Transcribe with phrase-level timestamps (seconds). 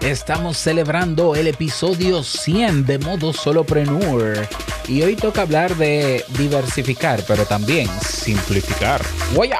[0.00, 4.48] Estamos celebrando el episodio 100 de Modo Solopreneur
[4.88, 9.04] y hoy toca hablar de diversificar, pero también simplificar.
[9.34, 9.50] ¡Voy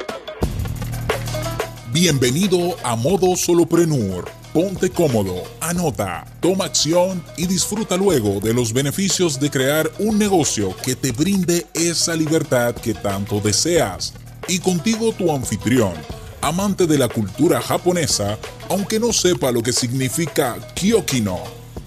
[1.93, 4.31] Bienvenido a Modo Solopreneur.
[4.55, 10.75] Ponte cómodo, anota, toma acción y disfruta luego de los beneficios de crear un negocio
[10.83, 14.15] que te brinde esa libertad que tanto deseas.
[14.49, 15.93] Y contigo tu anfitrión
[16.41, 18.39] amante de la cultura japonesa,
[18.69, 21.39] aunque no sepa lo que significa Kyokino,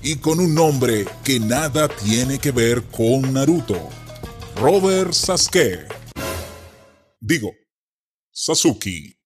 [0.02, 3.90] y con un nombre que nada tiene que ver con Naruto.
[4.56, 5.88] Robert Sasuke.
[7.20, 7.52] Digo,
[8.32, 9.18] Sasuke.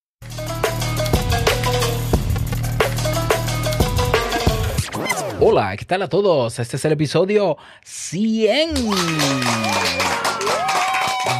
[5.39, 6.57] Hola, ¿qué tal a todos?
[6.57, 8.73] Este es el episodio 100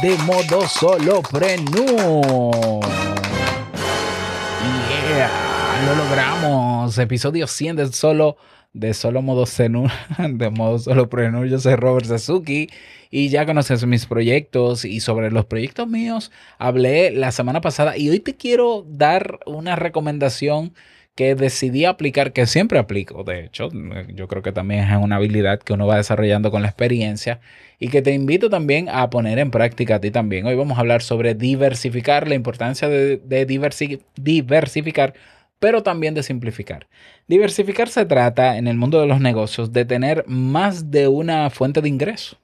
[0.00, 1.58] de modo solopreneur
[5.84, 6.98] lo logramos.
[6.98, 8.36] Episodio 100 de solo
[8.72, 11.46] de solo modo Zenur, de modo solo prenur.
[11.46, 12.68] Yo soy Robert Sasuki
[13.10, 18.10] y ya conoces mis proyectos y sobre los proyectos míos hablé la semana pasada y
[18.10, 20.74] hoy te quiero dar una recomendación
[21.14, 23.70] que decidí aplicar, que siempre aplico, de hecho,
[24.14, 27.40] yo creo que también es una habilidad que uno va desarrollando con la experiencia
[27.80, 30.46] y que te invito también a poner en práctica a ti también.
[30.46, 35.14] Hoy vamos a hablar sobre diversificar, la importancia de, de diversificar
[35.58, 36.86] pero también de simplificar.
[37.26, 41.80] Diversificar se trata en el mundo de los negocios de tener más de una fuente
[41.80, 42.38] de ingreso,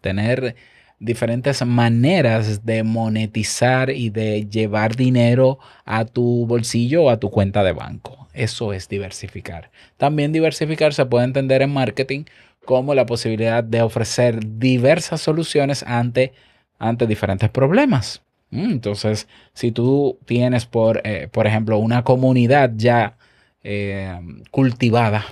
[0.00, 0.56] tener
[0.98, 7.62] diferentes maneras de monetizar y de llevar dinero a tu bolsillo o a tu cuenta
[7.62, 8.28] de banco.
[8.32, 9.70] Eso es diversificar.
[9.96, 12.24] También diversificar se puede entender en marketing
[12.64, 16.32] como la posibilidad de ofrecer diversas soluciones ante,
[16.78, 18.22] ante diferentes problemas.
[18.54, 23.18] Mm, entonces, si tú tienes, por, eh, por ejemplo, una comunidad ya
[23.64, 24.16] eh,
[24.52, 25.24] cultivada,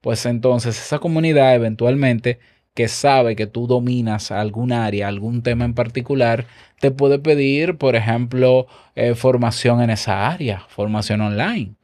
[0.00, 2.38] pues entonces esa comunidad eventualmente
[2.74, 6.46] que sabe que tú dominas algún área, algún tema en particular,
[6.80, 11.74] te puede pedir, por ejemplo, eh, formación en esa área, formación online.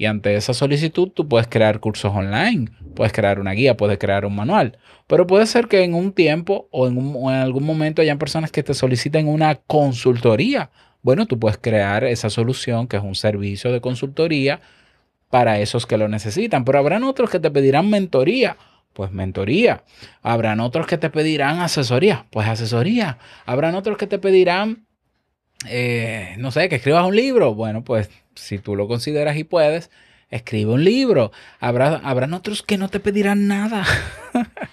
[0.00, 4.24] Y ante esa solicitud tú puedes crear cursos online, puedes crear una guía, puedes crear
[4.24, 4.78] un manual.
[5.06, 8.72] Pero puede ser que en un tiempo o en, algún momento hayan personas que te
[8.72, 10.70] soliciten una consultoría.
[11.02, 14.62] Bueno, tú puedes crear esa solución que es un servicio de consultoría
[15.28, 16.64] para esos que lo necesitan.
[16.64, 18.56] Pero habrán otros que te pedirán mentoría.
[18.94, 19.84] Pues mentoría.
[20.22, 22.24] Habrán otros que te pedirán asesoría.
[22.30, 23.18] Pues asesoría.
[23.44, 24.86] Habrán otros que te pedirán
[25.66, 27.54] eh, no sé, que escribas un libro.
[27.54, 29.90] Bueno, pues si tú lo consideras y puedes,
[30.30, 31.32] escribe un libro.
[31.58, 33.84] Habrá, habrán otros que no te pedirán nada.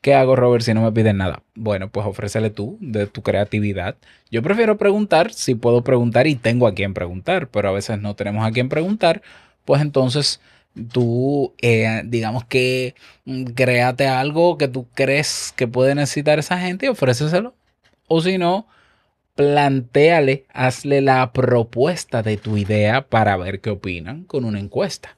[0.00, 1.42] ¿Qué hago, Robert, si no me piden nada?
[1.56, 3.96] Bueno, pues ofrécele tú de tu creatividad.
[4.30, 8.14] Yo prefiero preguntar si puedo preguntar y tengo a quien preguntar, pero a veces no
[8.14, 9.22] tenemos a quien preguntar.
[9.64, 10.40] Pues entonces
[10.92, 12.94] tú, eh, digamos que
[13.24, 17.54] mm, créate algo que tú crees que puede necesitar esa gente y ofréceselo.
[18.06, 18.66] O si no,
[19.38, 25.16] plantéale, hazle la propuesta de tu idea para ver qué opinan con una encuesta.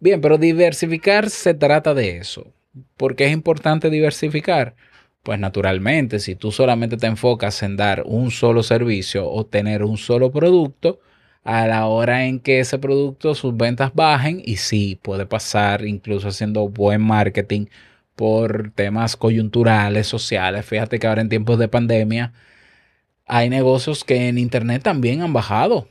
[0.00, 2.52] Bien, pero diversificar se trata de eso.
[2.96, 4.74] ¿Por qué es importante diversificar?
[5.22, 9.98] Pues naturalmente, si tú solamente te enfocas en dar un solo servicio o tener un
[9.98, 10.98] solo producto,
[11.44, 16.26] a la hora en que ese producto, sus ventas bajen, y sí, puede pasar incluso
[16.26, 17.66] haciendo buen marketing
[18.16, 20.66] por temas coyunturales, sociales.
[20.66, 22.32] Fíjate que ahora en tiempos de pandemia,
[23.30, 25.86] hay negocios que en Internet también han bajado.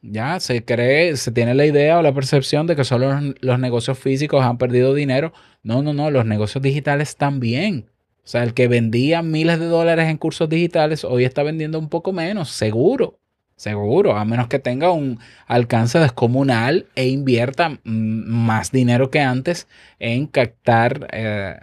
[0.00, 3.98] Ya se cree, se tiene la idea o la percepción de que solo los, negocios
[3.98, 5.32] físicos han perdido dinero.
[5.64, 7.86] No, no, no, los negocios digitales también.
[8.18, 11.88] O sea, el que vendía miles de dólares en cursos digitales hoy está vendiendo un
[11.88, 13.18] poco menos, seguro,
[13.56, 15.18] seguro, a menos que tenga un
[15.48, 19.66] alcance descomunal e invierta más dinero que antes
[19.98, 21.56] en captar eh,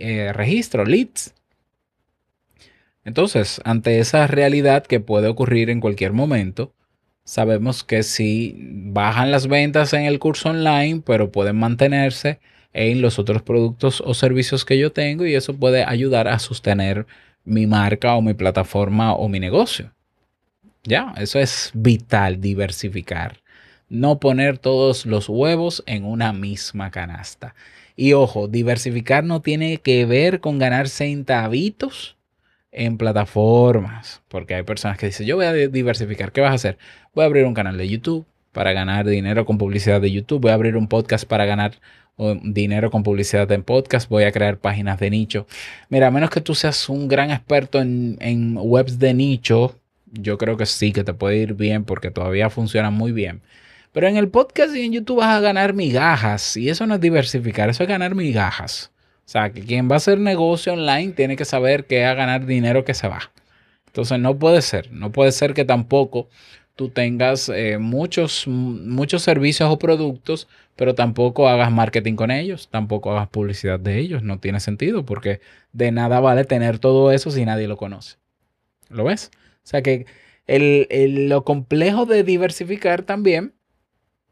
[0.00, 1.34] eh, registro, leads.
[3.04, 6.72] Entonces, ante esa realidad que puede ocurrir en cualquier momento,
[7.24, 12.40] sabemos que si bajan las ventas en el curso online, pero pueden mantenerse
[12.72, 17.06] en los otros productos o servicios que yo tengo y eso puede ayudar a sostener
[17.44, 19.92] mi marca o mi plataforma o mi negocio.
[20.84, 23.40] Ya, eso es vital, diversificar.
[23.88, 27.54] No poner todos los huevos en una misma canasta.
[27.96, 32.16] Y ojo, diversificar no tiene que ver con ganar centavitos
[32.72, 36.78] en plataformas, porque hay personas que dicen, yo voy a diversificar, ¿qué vas a hacer?
[37.14, 40.50] Voy a abrir un canal de YouTube para ganar dinero con publicidad de YouTube, voy
[40.50, 41.74] a abrir un podcast para ganar
[42.42, 45.46] dinero con publicidad en podcast, voy a crear páginas de nicho.
[45.88, 49.76] Mira, a menos que tú seas un gran experto en, webs de nicho,
[50.12, 53.40] yo creo que sí, que te puede ir bien porque todavía funciona muy bien.
[53.92, 56.56] Pero en el podcast y en YouTube vas a ganar migajas.
[56.56, 58.92] Y eso no es diversificar, eso es ganar migajas.
[59.30, 62.84] Sea, que quien va a hacer negocio online tiene que saber que a ganar dinero
[62.84, 63.30] que se va.
[63.86, 66.28] Entonces no puede ser, no puede ser que tampoco
[66.74, 73.12] tú tengas eh, muchos, muchos servicios o productos, pero tampoco hagas marketing con ellos, tampoco
[73.12, 74.24] hagas publicidad de ellos.
[74.24, 75.40] No tiene sentido porque
[75.72, 78.16] de nada vale tener todo eso si nadie lo conoce.
[78.88, 79.30] ¿Lo ves?
[79.62, 80.06] O sea que
[80.48, 83.54] lo complejo de diversificar también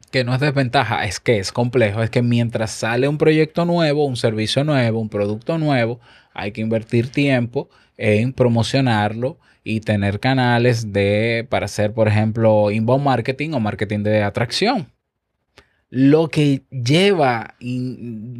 [0.09, 4.05] que no es desventaja, es que es complejo, es que mientras sale un proyecto nuevo,
[4.05, 5.99] un servicio nuevo, un producto nuevo,
[6.33, 13.03] hay que invertir tiempo en promocionarlo y tener canales de para hacer, por ejemplo, inbound
[13.03, 14.91] marketing o marketing de atracción.
[15.89, 17.55] Lo que lleva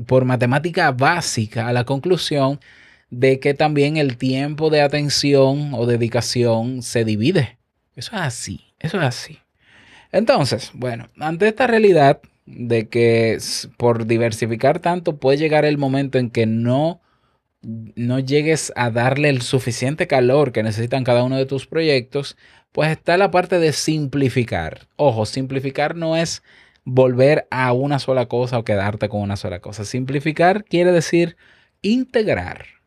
[0.05, 2.59] por matemática básica a la conclusión
[3.09, 7.57] de que también el tiempo de atención o dedicación se divide.
[7.95, 9.39] Eso es así, eso es así.
[10.11, 13.37] Entonces, bueno, ante esta realidad de que
[13.77, 17.01] por diversificar tanto puede llegar el momento en que no,
[17.61, 22.37] no llegues a darle el suficiente calor que necesitan cada uno de tus proyectos,
[22.71, 24.87] pues está la parte de simplificar.
[24.95, 26.43] Ojo, simplificar no es
[26.85, 29.85] volver a una sola cosa o quedarte con una sola cosa.
[29.85, 31.37] Simplificar quiere decir
[31.81, 32.78] integrar.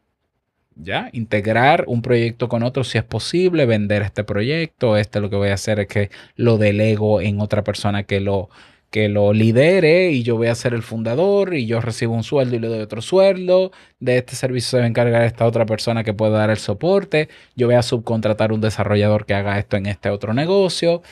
[0.77, 1.11] ¿Ya?
[1.13, 5.49] Integrar un proyecto con otro si es posible, vender este proyecto, este lo que voy
[5.49, 8.49] a hacer es que lo delego en otra persona que lo,
[8.93, 12.57] que lo lidere y yo voy a ser el fundador y yo recibo un sueldo
[12.57, 16.05] y le doy otro sueldo, de este servicio se va a encargar esta otra persona
[16.05, 19.87] que puede dar el soporte, yo voy a subcontratar un desarrollador que haga esto en
[19.87, 21.03] este otro negocio.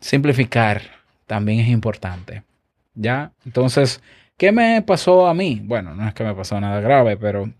[0.00, 0.82] Simplificar
[1.26, 2.42] también es importante,
[2.94, 3.32] ¿ya?
[3.46, 4.02] Entonces,
[4.36, 5.60] ¿qué me pasó a mí?
[5.62, 7.50] Bueno, no es que me pasó nada grave, pero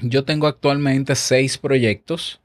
[0.00, 2.40] yo tengo actualmente seis proyectos,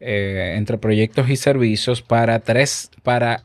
[0.00, 3.44] eh, entre proyectos y servicios, para tres, para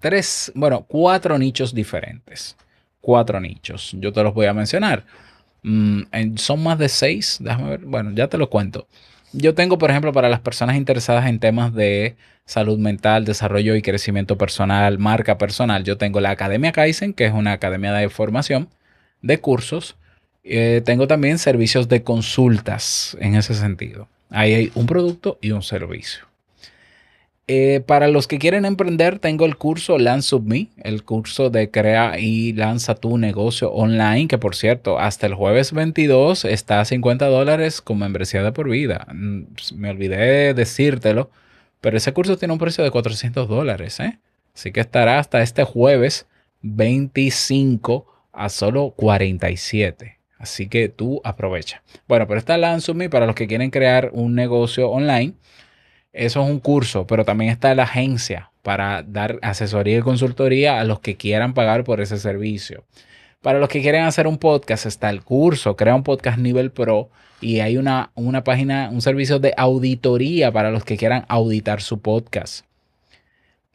[0.00, 2.56] tres, bueno, cuatro nichos diferentes.
[3.00, 3.92] Cuatro nichos.
[3.98, 5.04] Yo te los voy a mencionar.
[5.62, 6.02] Mm,
[6.36, 7.80] son más de seis, déjame ver.
[7.80, 8.86] Bueno, ya te lo cuento.
[9.32, 13.82] Yo tengo, por ejemplo, para las personas interesadas en temas de salud mental, desarrollo y
[13.82, 18.68] crecimiento personal, marca personal, yo tengo la Academia Kaizen, que es una academia de formación
[19.22, 19.96] de cursos
[20.44, 24.08] eh, tengo también servicios de consultas en ese sentido.
[24.30, 26.26] Ahí hay un producto y un servicio.
[27.48, 32.18] Eh, para los que quieren emprender, tengo el curso Lance Me, el curso de crea
[32.18, 37.26] y lanza tu negocio online, que por cierto, hasta el jueves 22 está a 50
[37.26, 39.06] dólares con membresía de por vida.
[39.12, 39.42] Mm,
[39.74, 41.30] me olvidé decírtelo,
[41.80, 44.18] pero ese curso tiene un precio de 400 dólares, ¿eh?
[44.54, 46.26] Así que estará hasta este jueves
[46.62, 50.21] 25 a solo 47.
[50.42, 51.84] Así que tú aprovecha.
[52.08, 55.34] Bueno, pero está Lansumi para los que quieren crear un negocio online.
[56.12, 60.84] Eso es un curso, pero también está la agencia para dar asesoría y consultoría a
[60.84, 62.82] los que quieran pagar por ese servicio.
[63.40, 67.08] Para los que quieren hacer un podcast está el curso, crea un podcast nivel pro
[67.40, 72.00] y hay una, una página, un servicio de auditoría para los que quieran auditar su
[72.00, 72.66] podcast.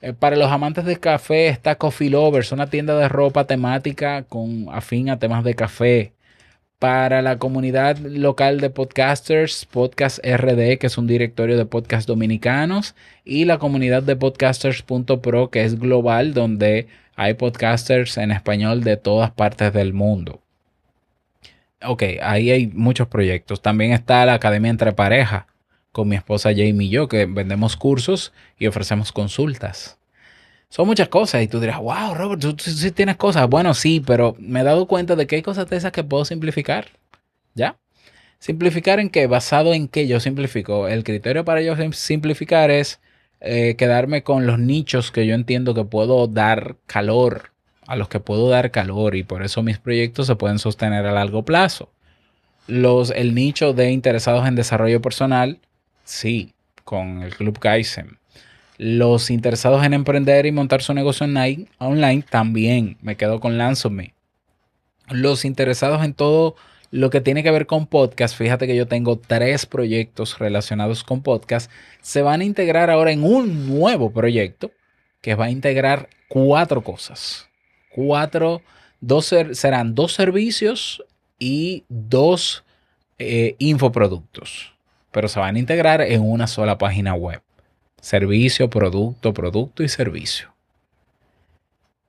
[0.02, 4.68] Eh, para los amantes de café está Coffee Lovers, una tienda de ropa temática con
[4.70, 6.17] afín a temas de café
[6.80, 12.96] para la comunidad local de podcasters, Podcast RD, que es un directorio de podcasts dominicanos,
[13.26, 19.32] y la comunidad de podcasters.pro, que es global, donde hay podcasters en español de todas
[19.32, 20.42] partes del mundo.
[21.84, 23.62] Ok, ahí hay muchos proyectos.
[23.62, 25.48] También está la Academia Entre Pareja,
[25.92, 29.98] con mi esposa Jamie y yo, que vendemos cursos y ofrecemos consultas.
[30.70, 33.48] Son muchas cosas y tú dirás, wow, Robert, tú, sí tienes cosas.
[33.50, 36.26] Bueno, sí, pero me he dado cuenta de que hay cosas de esas que puedo
[36.26, 36.88] simplificar.
[37.56, 37.78] ¿Ya?
[38.40, 39.28] Simplificar en qué?
[39.28, 40.88] Basado en qué yo simplifico.
[40.88, 43.00] El criterio para yo simplificar es
[43.40, 47.52] eh, quedarme con los nichos que yo entiendo que puedo dar calor,
[47.88, 51.12] a los que puedo dar calor y por eso mis proyectos se pueden sostener a
[51.14, 51.90] largo plazo.
[52.68, 55.60] Los, el nicho de interesados en desarrollo personal,
[56.04, 58.18] sí, con el Club Kaizen.
[58.78, 64.14] Los interesados en emprender y montar su negocio online, también me quedo con Lanzome.
[65.10, 66.56] Los interesados en todo
[66.92, 71.22] lo que tiene que ver con podcast, fíjate que yo tengo tres proyectos relacionados con
[71.22, 74.72] podcast, se van a integrar ahora en un nuevo proyecto
[75.22, 77.50] que va a integrar cuatro cosas.
[77.94, 78.62] Cuatro,
[79.02, 81.04] dos serán dos servicios
[81.40, 82.64] y dos
[83.18, 84.74] eh, infoproductos,
[85.12, 87.42] pero se van a integrar en una sola página web.
[88.08, 90.54] Servicio, producto, producto y servicio.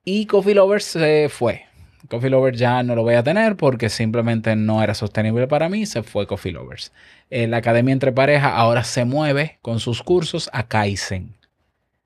[0.05, 1.65] Y Coffee Lovers se fue.
[2.09, 5.87] Coffee Lovers ya no lo voy a tener porque simplemente no era sostenible para mí.
[5.87, 6.93] Se fue Coffee Lovers.
[7.31, 11.35] Eh, la Academia Entre Pareja ahora se mueve con sus cursos a Kaizen.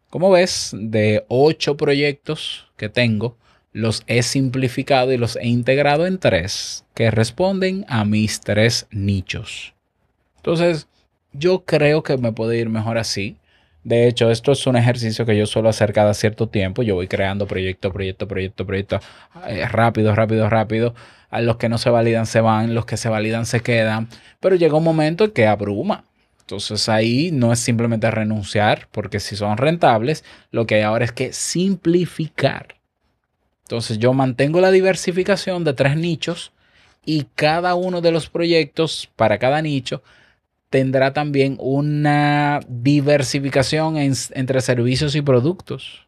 [0.09, 3.37] Como ves, de ocho proyectos que tengo,
[3.73, 9.75] los he simplificado y los he integrado en tres que responden a mis tres nichos.
[10.37, 10.89] Entonces,
[11.35, 13.37] yo creo que me puede ir mejor así.
[13.85, 16.83] De hecho, esto es un ejercicio que yo suelo hacer cada cierto tiempo.
[16.83, 19.01] Yo voy creando proyecto, proyecto, proyecto, proyecto,
[19.49, 20.95] eh, rápido, rápido, rápido.
[21.31, 24.09] A los que no se validan se van, los que se validan se quedan.
[24.39, 26.05] Pero llega un momento en que abruma.
[26.41, 31.13] Entonces ahí no es simplemente renunciar, porque si son rentables, lo que hay ahora es
[31.13, 32.77] que simplificar.
[33.63, 36.53] Entonces yo mantengo la diversificación de tres nichos
[37.05, 40.03] y cada uno de los proyectos para cada nicho
[40.73, 46.07] tendrá también una diversificación entre servicios y productos.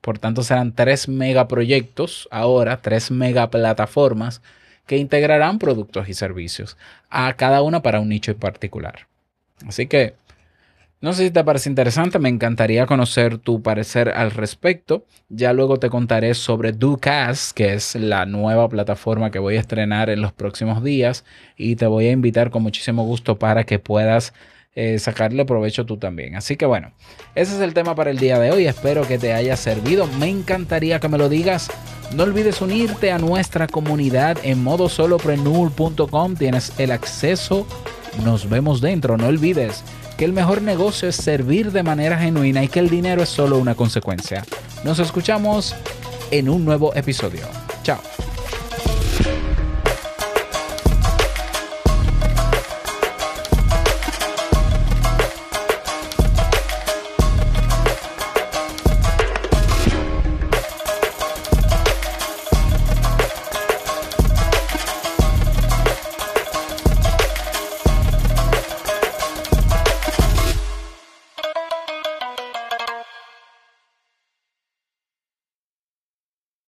[0.00, 4.42] Por tanto, serán tres megaproyectos ahora, tres megaplataformas
[4.86, 6.76] que integrarán productos y servicios
[7.08, 9.06] a cada una para un nicho en particular.
[9.64, 10.14] Así que
[11.04, 15.04] no sé si te parece interesante, me encantaría conocer tu parecer al respecto.
[15.28, 20.08] Ya luego te contaré sobre Ducast, que es la nueva plataforma que voy a estrenar
[20.08, 21.26] en los próximos días
[21.58, 24.32] y te voy a invitar con muchísimo gusto para que puedas
[24.74, 26.36] eh, sacarle provecho tú también.
[26.36, 26.94] Así que bueno,
[27.34, 28.66] ese es el tema para el día de hoy.
[28.66, 30.06] Espero que te haya servido.
[30.18, 31.70] Me encantaría que me lo digas.
[32.14, 36.36] No olvides unirte a nuestra comunidad en modosolopreneur.com.
[36.36, 37.66] Tienes el acceso.
[38.24, 39.18] Nos vemos dentro.
[39.18, 39.84] No olvides
[40.16, 43.58] que el mejor negocio es servir de manera genuina y que el dinero es solo
[43.58, 44.44] una consecuencia.
[44.84, 45.74] Nos escuchamos
[46.30, 47.42] en un nuevo episodio.
[47.82, 48.00] Chao.